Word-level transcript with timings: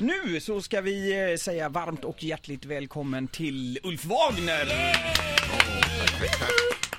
Nu 0.00 0.40
så 0.40 0.60
ska 0.60 0.80
vi 0.80 1.30
eh, 1.30 1.36
säga 1.36 1.68
varmt 1.68 2.04
och 2.04 2.24
hjärtligt 2.24 2.64
välkommen 2.64 3.28
till 3.28 3.78
Ulf 3.82 4.04
Wagner. 4.04 4.66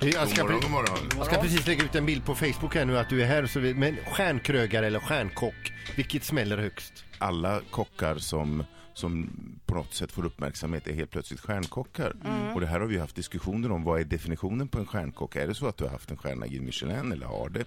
Jag 0.00 0.26
God 0.26 0.28
ska, 0.28 0.42
morgon, 0.44 0.60
god 0.60 0.70
morgon. 0.70 0.98
jag 1.16 1.26
ska 1.26 1.40
precis 1.40 1.66
lägga 1.66 1.84
ut 1.84 1.94
en 1.94 2.06
bild 2.06 2.24
på 2.24 2.34
Facebook 2.34 2.74
här 2.74 2.84
nu 2.84 2.98
att 2.98 3.08
du 3.08 3.22
är 3.22 3.26
här. 3.26 3.46
Så 3.46 3.60
vi, 3.60 3.74
men 3.74 3.96
stjärnkrögare 4.06 4.86
eller 4.86 5.00
stjärnkock, 5.00 5.72
vilket 5.96 6.24
smäller 6.24 6.58
högst? 6.58 7.04
Alla 7.18 7.60
kockar 7.70 8.16
som, 8.18 8.64
som 8.94 9.30
på 9.66 9.74
något 9.74 9.94
sätt 9.94 10.12
får 10.12 10.26
uppmärksamhet 10.26 10.86
är 10.86 10.92
helt 10.92 11.10
plötsligt 11.10 11.40
stjärnkockar. 11.40 12.14
Och 12.54 12.60
det 12.60 12.66
här 12.66 12.80
har 12.80 12.86
vi 12.86 12.98
haft 12.98 13.16
diskussioner 13.16 13.72
om. 13.72 13.84
Vad 13.84 14.00
är 14.00 14.04
definitionen 14.04 14.68
på 14.68 14.78
en 14.78 14.86
stjärnkock? 14.86 15.36
Är 15.36 15.46
det 15.46 15.54
så 15.54 15.66
att 15.66 15.76
du 15.76 15.84
har 15.84 15.90
haft 15.90 16.10
en 16.10 16.16
stjärna 16.16 16.46
i 16.46 16.60
Michelin 16.60 17.12
eller 17.12 17.26
har 17.26 17.48
det? 17.48 17.64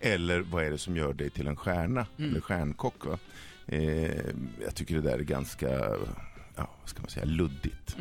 Eller 0.00 0.40
vad 0.40 0.64
är 0.64 0.70
det 0.70 0.78
som 0.78 0.96
gör 0.96 1.12
dig 1.12 1.30
till 1.30 1.46
en 1.46 1.56
stjärna 1.56 2.06
eller 2.18 2.40
stjärnkock? 2.40 3.06
Va? 3.06 3.18
Eh, 3.66 3.80
jag 4.64 4.74
tycker 4.74 4.94
det 4.94 5.00
där 5.00 5.18
är 5.18 5.22
ganska, 5.22 5.68
ja, 6.56 6.70
vad 6.80 6.88
ska 6.88 7.00
man 7.00 7.10
säga, 7.10 7.26
luddigt. 7.26 7.96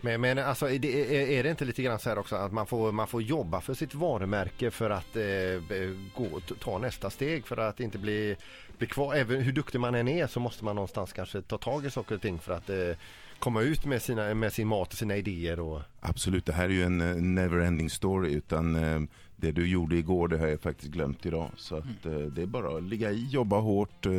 Men, 0.00 0.20
men 0.20 0.38
alltså, 0.38 0.70
är, 0.70 0.78
det, 0.78 1.38
är, 1.38 1.42
det 1.42 1.50
inte 1.50 1.64
lite 1.64 1.82
grann 1.82 1.98
så 1.98 2.08
här 2.08 2.18
också 2.18 2.36
att 2.36 2.52
man 2.52 2.66
får, 2.66 2.92
man 2.92 3.06
får 3.06 3.22
jobba 3.22 3.60
för 3.60 3.74
sitt 3.74 3.94
varumärke 3.94 4.70
för 4.70 4.90
att 4.90 5.16
eh, 5.16 5.92
gå, 6.16 6.40
ta 6.40 6.78
nästa 6.78 7.10
steg 7.10 7.46
för 7.46 7.56
att 7.56 7.80
inte 7.80 7.98
bli, 7.98 8.36
bli 8.78 8.86
kvar. 8.86 9.14
Även 9.14 9.42
hur 9.42 9.52
duktig 9.52 9.80
man 9.80 9.94
än 9.94 10.08
är 10.08 10.26
så 10.26 10.40
måste 10.40 10.64
man 10.64 10.74
någonstans 10.74 11.12
kanske 11.12 11.42
ta 11.42 11.58
tag 11.58 11.86
i 11.86 11.90
saker 11.90 12.14
och 12.14 12.22
ting 12.22 12.38
för 12.38 12.52
att 12.52 12.70
eh, 12.70 12.96
komma 13.38 13.62
ut 13.62 13.84
med, 13.84 14.02
sina, 14.02 14.34
med 14.34 14.52
sin 14.52 14.68
mat 14.68 14.92
och 14.92 14.98
sina 14.98 15.16
idéer. 15.16 15.60
Och, 15.60 15.80
Absolut, 16.00 16.46
det 16.46 16.52
här 16.52 16.64
är 16.64 16.68
ju 16.68 16.82
en 16.82 17.00
eh, 17.00 17.16
never 17.16 17.58
ending 17.58 17.90
story 17.90 18.32
utan 18.32 18.76
eh, 18.76 19.00
det 19.36 19.52
du 19.52 19.68
gjorde 19.68 19.96
igår 19.96 20.28
det 20.28 20.38
har 20.38 20.46
jag 20.46 20.60
faktiskt 20.60 20.92
glömt 20.92 21.26
idag. 21.26 21.50
Så 21.56 21.76
att, 21.76 22.06
eh, 22.06 22.12
det 22.12 22.42
är 22.42 22.46
bara 22.46 22.76
att 22.76 22.82
ligga 22.82 23.10
i, 23.10 23.26
jobba 23.28 23.58
hårt 23.58 24.06
eh, 24.06 24.12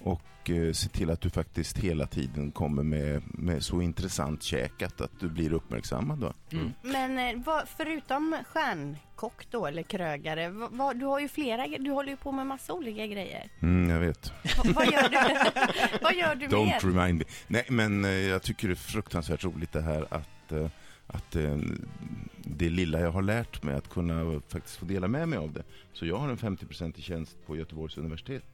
och 0.00 0.50
eh, 0.50 0.72
se 0.72 0.88
till 0.88 1.10
att 1.10 1.20
du 1.20 1.30
faktiskt 1.30 1.78
hela 1.78 2.06
tiden 2.06 2.50
kommer 2.50 2.82
med, 2.82 3.22
med 3.26 3.62
så 3.62 3.82
intressant 3.82 4.42
käk 4.42 4.82
att, 4.82 5.00
du 5.20 5.28
blir 5.28 5.52
uppmärksammad. 5.52 6.18
Då. 6.18 6.32
Men 6.82 7.18
eh, 7.18 7.42
vad, 7.44 7.68
förutom 7.76 8.36
stjärnkock 8.48 9.46
då 9.50 9.66
eller 9.66 9.82
krögare, 9.82 10.48
vad, 10.48 10.70
vad, 10.72 10.98
du 10.98 11.06
har 11.06 11.20
ju 11.20 11.28
flera, 11.28 11.66
du 11.78 11.90
håller 11.90 12.10
ju 12.10 12.16
på 12.16 12.32
med 12.32 12.46
massa 12.46 12.72
olika 12.72 13.06
grejer. 13.06 13.48
Mm, 13.62 13.90
jag 13.90 14.00
vet. 14.00 14.32
vad, 14.56 14.74
vad 14.74 14.86
gör 14.86 15.08
du, 15.08 15.18
vad 16.02 16.14
gör 16.14 16.34
du 16.34 16.46
Don't 16.46 16.64
mer? 16.64 16.80
remind 16.80 17.18
me. 17.18 17.24
Nej, 17.46 17.64
men 17.68 18.04
eh, 18.04 18.10
jag 18.10 18.42
tycker 18.42 18.68
det 18.68 18.74
är 18.74 18.76
fruktansvärt 18.76 19.44
roligt 19.44 19.72
det 19.72 19.82
här 19.82 20.06
att, 20.10 20.52
att 21.06 21.36
eh, 21.36 21.58
det 22.36 22.70
lilla 22.70 23.00
jag 23.00 23.12
har 23.12 23.22
lärt 23.22 23.62
mig 23.62 23.74
att 23.74 23.90
kunna 23.90 24.40
faktiskt 24.48 24.76
få 24.76 24.84
dela 24.84 25.08
med 25.08 25.28
mig 25.28 25.38
av 25.38 25.52
det. 25.52 25.62
Så 25.92 26.06
jag 26.06 26.16
har 26.16 26.28
en 26.28 26.36
50% 26.36 26.98
i 26.98 27.02
tjänst 27.02 27.36
på 27.46 27.56
Göteborgs 27.56 27.98
universitet 27.98 28.44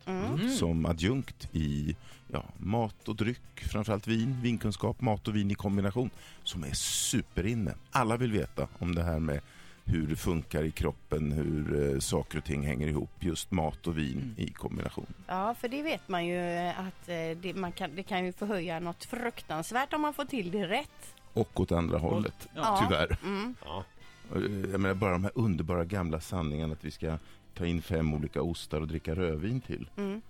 som 0.59 0.87
adjunkt 0.87 1.49
i 1.53 1.97
ja, 2.29 2.45
mat 2.59 3.09
och 3.09 3.17
dryck, 3.17 3.61
framförallt 3.61 4.07
vin, 4.07 4.37
vinkunskap, 4.43 5.01
mat 5.01 5.29
och 5.29 5.37
vin 5.37 5.51
i 5.51 5.55
kombination, 5.55 6.11
som 6.45 6.65
är 6.65 6.73
superinne. 6.75 7.75
Alla 7.91 8.17
vill 8.17 8.33
veta 8.33 8.69
om 8.79 8.95
det 8.95 9.03
här 9.03 9.19
med 9.19 9.41
hur 9.85 10.07
det 10.07 10.17
funkar 10.17 10.63
i 10.65 10.71
kroppen, 10.71 11.33
hur 11.33 11.93
eh, 11.93 11.99
saker 11.99 12.39
och 12.39 12.45
ting 12.45 12.67
hänger 12.67 12.89
ihop, 12.89 13.11
just 13.21 13.51
mat 13.51 13.87
och 13.87 13.99
vin 13.99 14.35
i 14.39 14.51
kombination. 14.51 15.07
Ja, 15.27 15.55
för 15.55 15.69
det 15.69 15.83
vet 15.83 16.09
man 16.09 16.27
ju 16.27 16.39
att 16.59 17.09
eh, 17.09 17.39
det, 17.43 17.55
man 17.55 17.73
kan, 17.73 17.97
det 17.97 18.03
kan 18.03 18.25
ju 18.25 18.33
förhöja 18.33 18.81
något 18.81 19.05
fruktansvärt 19.05 19.93
om 19.93 20.01
man 20.01 20.15
får 20.15 20.25
till 20.25 20.51
det 20.51 20.67
rätt. 20.67 21.15
Och 21.33 21.61
åt 21.61 21.73
andra 21.73 21.99
hållet, 21.99 22.49
Ja. 22.55 22.87
tyvärr. 22.89 23.17
Mm. 23.25 23.55
Och, 23.61 24.37
eh, 24.37 24.43
Jag 24.71 24.81
menar 24.81 24.95
bara 24.95 25.13
de 25.13 25.23
här 25.25 25.33
underbara 25.35 25.85
gamla 25.85 26.21
sanningarna 26.21 26.73
att 26.73 26.85
vi 26.85 26.91
ska 26.91 27.19
ta 27.55 27.67
in 27.67 27.83
fem 27.83 28.15
olika 28.15 28.43
ostar 28.43 28.81
och 28.81 28.89
dricka 28.89 29.15
rödvin 29.15 29.61
till. 29.61 29.89
Mm. 29.97 30.23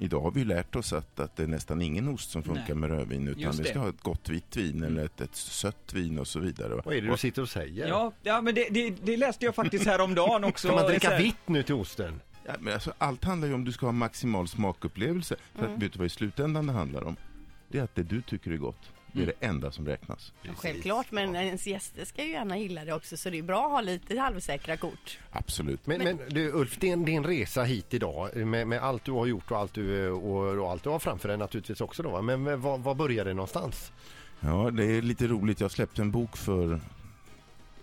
Idag 0.00 0.20
har 0.20 0.30
vi 0.30 0.44
lärt 0.44 0.76
oss 0.76 0.92
att, 0.92 1.20
att 1.20 1.36
det 1.36 1.42
är 1.42 1.46
nästan 1.46 1.82
ingen 1.82 2.08
ost 2.08 2.30
som 2.30 2.42
funkar 2.42 2.64
Nej. 2.66 2.74
med 2.74 2.90
rödvin 2.90 3.28
utan 3.28 3.52
vi 3.56 3.64
ska 3.64 3.78
ha 3.78 3.88
ett 3.88 4.02
gott 4.02 4.28
vitt 4.28 4.56
vin 4.56 4.82
eller 4.82 5.04
ett, 5.04 5.20
ett 5.20 5.36
sött 5.36 5.92
vin 5.94 6.18
och 6.18 6.26
så 6.26 6.38
vidare. 6.40 6.74
va? 6.74 6.82
vad 6.84 6.94
är 6.94 7.02
det 7.02 7.08
du 7.10 7.16
sitter 7.16 7.42
och 7.42 7.48
säger? 7.48 7.88
Ja, 7.88 8.12
ja 8.22 8.40
men 8.40 8.54
det, 8.54 8.68
det, 8.70 8.90
det 8.90 9.16
läste 9.16 9.44
jag 9.44 9.54
faktiskt 9.54 9.86
häromdagen 9.86 10.44
också. 10.50 10.68
Ska 10.68 10.76
man 10.76 10.86
dricka 10.86 11.18
vitt 11.18 11.36
nu 11.48 11.62
till 11.62 11.74
osten? 11.74 12.20
Ja, 12.46 12.52
men 12.60 12.72
alltså, 12.74 12.92
allt 12.98 13.24
handlar 13.24 13.48
ju 13.48 13.54
om 13.54 13.60
att 13.60 13.66
du 13.66 13.72
ska 13.72 13.86
ha 13.86 13.92
maximal 13.92 14.48
smakupplevelse. 14.48 15.36
För 15.54 15.62
Mm. 15.64 15.74
att, 15.76 15.82
vet 15.82 15.92
du 15.92 15.98
vad 15.98 16.06
i 16.06 16.10
slutändan 16.10 16.66
det 16.66 16.72
handlar 16.72 17.04
om? 17.04 17.16
Det 17.68 17.78
är 17.78 17.82
att 17.82 17.94
det 17.94 18.02
du 18.02 18.22
tycker 18.22 18.50
är 18.50 18.56
gott, 18.56 18.90
det 19.12 19.22
är 19.22 19.26
det 19.26 19.46
enda 19.46 19.70
som 19.72 19.86
räknas. 19.86 20.32
Självklart, 20.56 21.10
men 21.10 21.36
ens 21.36 21.66
gäster 21.66 22.04
ska 22.04 22.24
ju 22.24 22.30
gärna 22.30 22.58
gilla 22.58 22.84
det 22.84 22.92
också 22.92 23.16
så 23.16 23.30
det 23.30 23.38
är 23.38 23.42
bra 23.42 23.64
att 23.66 23.70
ha 23.72 23.80
lite 23.80 24.18
halvsäkra 24.18 24.76
kort. 24.76 25.18
Absolut. 25.30 25.86
Men, 25.86 26.02
men 26.04 26.18
du 26.28 26.52
Ulf, 26.52 26.78
din, 26.78 27.04
din 27.04 27.24
resa 27.24 27.62
hit 27.62 27.94
idag 27.94 28.36
med, 28.36 28.66
med 28.68 28.82
allt 28.82 29.04
du 29.04 29.12
har 29.12 29.26
gjort 29.26 29.50
och 29.50 29.58
allt 29.58 29.74
du, 29.74 30.08
och, 30.10 30.58
och 30.58 30.70
allt 30.70 30.82
du 30.82 30.88
har 30.90 30.98
framför 30.98 31.28
dig 31.28 31.38
naturligtvis 31.38 31.80
också 31.80 32.02
då. 32.02 32.10
va? 32.10 32.22
Men 32.22 32.42
men 32.42 32.60
var, 32.60 32.78
var 32.78 32.94
började 32.94 33.30
det 33.30 33.34
någonstans? 33.34 33.92
Ja, 34.40 34.70
det 34.70 34.84
är 34.84 35.02
lite 35.02 35.26
roligt. 35.26 35.60
Jag 35.60 35.70
släppte 35.70 36.02
en 36.02 36.10
bok 36.10 36.36
för 36.36 36.80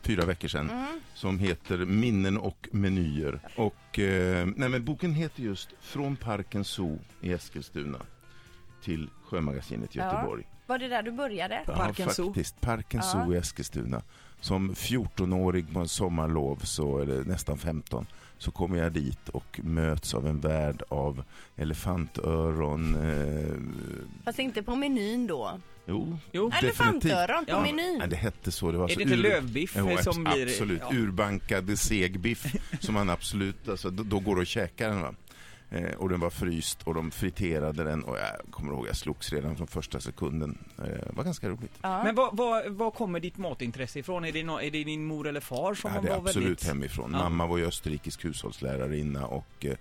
fyra 0.01 0.25
veckor 0.25 0.47
sedan 0.47 0.69
Mm. 0.69 1.01
som 1.13 1.39
heter 1.39 1.77
Minnen 1.77 2.37
och 2.37 2.67
menyer. 2.71 3.39
Och, 3.55 3.99
eh, 3.99 4.47
nej, 4.55 4.69
men 4.69 4.85
boken 4.85 5.13
heter 5.13 5.41
just 5.43 5.69
Från 5.81 6.15
Parken 6.15 6.63
Zoo 6.65 6.99
i 7.21 7.31
Eskilstuna 7.31 7.97
till 8.85 9.09
Sjömagasinet 9.29 9.95
i 9.95 9.99
Ja. 9.99 10.05
Göteborg. 10.13 10.43
Var 10.67 10.77
det 10.79 10.87
där 10.87 11.03
du 11.03 11.11
började? 11.11 11.63
Parken 11.65 12.05
ja, 12.07 12.13
Zoo. 12.13 12.25
faktiskt. 12.25 12.61
Parken 12.61 12.99
Ja. 13.03 13.11
Zoo 13.11 13.33
i 13.33 13.37
Eskilstuna. 13.37 14.01
Som 14.41 14.73
14-årig 14.75 15.73
på 15.73 15.79
en 15.79 15.87
sommarlov, 15.87 16.55
så, 16.63 16.99
eller 16.99 17.23
nästan 17.23 17.57
15, 17.57 18.05
så 18.37 18.51
kommer 18.51 18.77
jag 18.77 18.91
dit 18.91 19.29
och 19.29 19.59
möts 19.63 20.13
av 20.13 20.27
en 20.27 20.39
värld 20.39 20.83
av 20.89 21.23
elefantöron. 21.55 22.95
Eh, 22.95 24.23
Fast 24.25 24.39
inte 24.39 24.63
på 24.63 24.75
menyn 24.75 25.27
då. 25.27 25.59
jo, 25.85 26.17
Jo. 26.31 26.51
Elefantöron 26.61 27.45
på 27.45 27.51
Ja. 27.51 27.61
menyn. 27.61 27.97
Nej, 27.99 28.07
det 28.07 28.15
hette 28.15 28.51
så. 28.51 28.71
Det 28.71 28.77
var 28.77 28.85
Är 28.85 28.93
så 28.93 28.95
det 28.99 29.03
inte 29.03 29.15
ur- 29.15 29.17
lövbiff 29.21 29.75
Jo, 29.77 29.89
eh, 29.89 29.97
som 30.01 30.23
blir... 30.23 30.45
absolut. 30.47 30.81
Ja. 30.91 30.97
Urbankad 30.97 31.79
segbiff 31.79 32.55
som 32.79 32.93
man 32.93 33.09
absolut, 33.09 33.69
alltså, 33.69 33.89
då, 33.89 34.03
då 34.03 34.19
går 34.19 34.35
det 34.35 34.41
att 34.41 34.47
käka 34.47 34.87
den. 34.89 35.01
Va? 35.01 35.15
Eh, 35.69 35.93
och 35.93 36.09
den 36.09 36.19
var 36.19 36.29
fryst 36.29 36.83
och 36.83 36.93
de 36.93 37.11
friterade 37.11 37.83
den 37.83 38.03
och 38.03 38.17
jag 38.17 38.51
kommer 38.51 38.73
ihåg 38.73 38.87
jag 38.87 38.95
slogs 38.95 39.33
redan 39.33 39.55
från 39.55 39.67
första 39.67 39.99
sekunden. 39.99 40.57
Eh, 40.77 40.83
det 40.83 41.13
var 41.13 41.23
ganska 41.23 41.49
roligt. 41.49 41.73
Ja. 41.81 42.03
Men 42.03 42.15
vad, 42.15 42.37
vad, 42.37 42.71
vad 42.71 42.93
kommer 42.93 43.19
ditt 43.19 43.37
matintresse 43.37 43.99
ifrån? 43.99 44.25
Är 44.25 44.31
det, 44.31 44.43
no, 44.43 44.59
är 44.61 44.71
det 44.71 44.83
din 44.83 45.05
mor 45.05 45.27
eller 45.27 45.39
far 45.39 45.73
som 45.73 45.91
Ja, 45.95 46.01
det 46.01 46.07
är 46.07 46.11
var 46.11 46.17
absolut 46.17 46.47
väldigt... 46.47 46.67
hemifrån. 46.67 47.11
Ja. 47.13 47.17
Mamma 47.17 47.47
var 47.47 47.57
ju 47.57 47.65
österrikisk 47.65 48.25
hushållslärarinna 48.25 49.25
och 49.25 49.65
eh, 49.65 49.75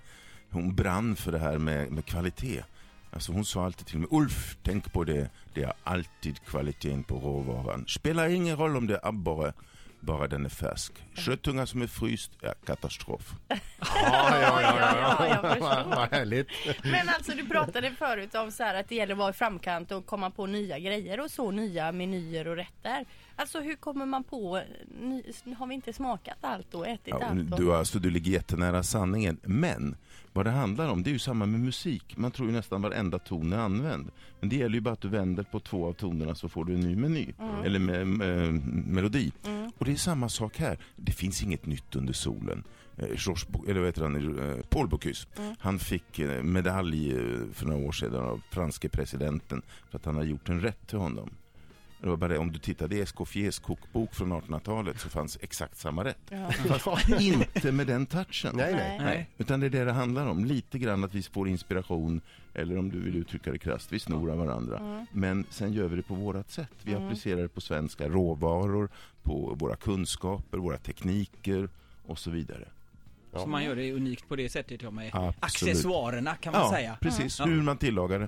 hon 0.49 0.75
brann 0.75 1.15
för 1.15 1.31
det 1.31 1.39
här 1.39 1.57
med, 1.57 1.91
med 1.91 2.05
kvalitet. 2.05 2.63
Alltså 3.11 3.31
hon 3.31 3.45
sa 3.45 3.65
alltid 3.65 3.87
till 3.87 3.99
mig, 3.99 4.07
Ulf, 4.11 4.57
tänk 4.63 4.93
på 4.93 5.03
det, 5.03 5.29
det 5.53 5.63
är 5.63 5.73
alltid 5.83 6.45
kvaliteten 6.45 7.03
på 7.03 7.15
råvaran. 7.15 7.85
Spelar 7.87 8.29
ingen 8.29 8.57
roll 8.57 8.77
om 8.77 8.87
det 8.87 8.93
är 8.93 9.07
abborre, 9.07 9.53
bara 10.05 10.27
den 10.27 10.45
är 10.45 10.49
färsk. 10.49 10.93
Köttunga 11.13 11.65
som 11.65 11.81
är 11.81 11.87
fryst, 11.87 12.31
är 12.41 12.53
katastrof. 12.65 13.33
Ja, 13.95 14.39
ja, 14.41 14.61
ja, 14.61 15.57
Ja, 15.59 16.07
härligt. 16.11 16.47
Men 16.83 17.09
alltså 17.09 17.31
du 17.31 17.45
pratade 17.45 17.91
förut 17.91 18.35
om 18.35 18.51
så 18.51 18.63
här 18.63 18.75
att 18.75 18.89
det 18.89 18.95
gäller 18.95 19.13
att 19.13 19.17
vara 19.17 19.29
i 19.29 19.33
framkant 19.33 19.91
och 19.91 20.05
komma 20.05 20.29
på 20.31 20.45
nya 20.45 20.79
grejer 20.79 21.19
och 21.19 21.31
så 21.31 21.51
nya 21.51 21.91
menyer 21.91 22.47
och 22.47 22.55
rätter. 22.55 23.05
Alltså 23.35 23.59
hur 23.59 23.75
kommer 23.75 24.05
man 24.05 24.23
på, 24.23 24.61
har 25.57 25.67
vi 25.67 25.75
inte 25.75 25.93
smakat 25.93 26.37
allt 26.41 26.73
och 26.73 26.87
ätit 26.87 27.07
Ja, 27.07 27.25
allt? 27.25 27.51
Och... 27.53 27.59
du, 27.59 27.75
alltså, 27.75 27.99
du 27.99 28.09
ligger 28.09 28.31
jättenära 28.31 28.83
sanningen. 28.83 29.37
Men 29.43 29.95
vad 30.33 30.45
det 30.45 30.51
handlar 30.51 30.89
om, 30.89 31.03
det 31.03 31.09
är 31.09 31.11
ju 31.11 31.19
samma 31.19 31.45
med 31.45 31.59
musik. 31.59 32.17
Man 32.17 32.31
tror 32.31 32.47
ju 32.49 32.53
nästan 32.55 32.81
varenda 32.81 33.19
ton 33.19 33.53
är 33.53 33.57
använd. 33.57 34.11
Men 34.39 34.49
det 34.49 34.55
gäller 34.55 34.75
ju 34.75 34.81
bara 34.81 34.93
att 34.93 35.01
du 35.01 35.07
vänder 35.07 35.43
på 35.43 35.59
två 35.59 35.87
av 35.87 35.93
tonerna 35.93 36.35
så 36.35 36.49
får 36.49 36.65
du 36.65 36.73
en 36.73 36.79
ny 36.79 36.95
meny. 36.95 37.33
Eller 37.65 37.79
me 37.79 38.05
me 38.05 38.25
melodi. 38.93 39.31
Och 39.77 39.85
det 39.85 39.91
är 39.91 39.95
samma 39.95 40.29
sak 40.29 40.57
här. 40.57 40.77
Det 40.95 41.11
finns 41.11 41.43
inget 41.43 41.65
nytt 41.65 41.95
under 41.95 42.13
solen. 42.13 42.63
Eh, 42.97 43.05
Georges 43.07 43.47
Bo- 43.47 43.65
eller 43.67 43.79
vad 43.79 43.87
heter 43.87 44.01
han, 44.01 44.39
eh, 44.39 44.65
Paul 44.69 44.87
Bocuse. 44.87 45.27
Han 45.59 45.79
fick 45.79 46.19
eh, 46.19 46.43
medalj 46.43 47.13
för 47.53 47.65
några 47.65 47.87
år 47.87 47.91
sedan 47.91 48.23
av 48.23 48.41
franske 48.51 48.89
presidenten 48.89 49.61
för 49.89 49.97
att 49.97 50.05
han 50.05 50.15
har 50.15 50.23
gjort 50.23 50.49
en 50.49 50.61
rätt 50.61 50.87
till 50.87 50.97
honom. 50.97 51.29
Det 52.05 52.09
var 52.09 52.17
bara 52.17 52.27
det, 52.27 52.37
om 52.37 52.51
du 52.51 52.59
tittade 52.59 52.95
i 52.95 53.01
Escoffiers 53.01 53.59
kokbok 53.59 54.15
från 54.15 54.33
1800-talet 54.33 54.99
så 54.99 55.09
fanns 55.09 55.37
exakt 55.41 55.77
samma 55.77 56.03
rätt. 56.03 56.17
Ja. 56.29 56.51
Fast 56.51 57.09
inte 57.09 57.71
med 57.71 57.87
den 57.87 58.05
touchen. 58.05 58.55
Nej, 58.55 58.73
nej. 58.73 58.99
Nej. 58.99 59.29
Utan 59.37 59.59
det 59.59 59.65
är 59.65 59.69
det 59.69 59.85
det 59.85 59.91
handlar 59.91 60.27
om. 60.27 60.45
Lite 60.45 60.79
grann 60.79 61.03
att 61.03 61.13
vi 61.13 61.21
får 61.21 61.47
inspiration, 61.47 62.21
eller 62.53 62.77
om 62.77 62.91
du 62.91 62.99
vill 62.99 63.15
uttrycka 63.15 63.51
det 63.51 63.57
krasst, 63.57 63.91
vi 63.91 63.99
snor 63.99 64.31
av 64.31 64.37
varandra. 64.37 65.05
Men 65.11 65.45
sen 65.49 65.73
gör 65.73 65.87
vi 65.87 65.95
det 65.95 66.01
på 66.01 66.15
vårat 66.15 66.51
sätt. 66.51 66.73
Vi 66.81 66.95
applicerar 66.95 67.41
det 67.41 67.47
på 67.47 67.61
svenska 67.61 68.09
råvaror, 68.09 68.89
på 69.23 69.55
våra 69.59 69.75
kunskaper, 69.75 70.57
våra 70.57 70.77
tekniker 70.77 71.69
och 72.05 72.19
så 72.19 72.31
vidare. 72.31 72.67
Så 73.33 73.47
man 73.47 73.63
gör 73.63 73.75
det 73.75 73.93
unikt 73.93 74.27
på 74.27 74.35
det 74.35 74.49
sättet, 74.49 74.81
ja, 74.81 74.91
med 74.91 75.09
Absolut. 75.13 75.43
accessoarerna 75.43 76.35
kan 76.35 76.53
man 76.53 76.61
ja, 76.61 76.71
säga. 76.71 76.97
precis. 77.01 77.39
Ja. 77.39 77.45
Hur 77.45 77.61
man 77.61 77.77
tillagar 77.77 78.19
det. 78.19 78.27